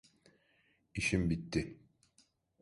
İşim 0.95 1.29
bitti. 1.29 1.77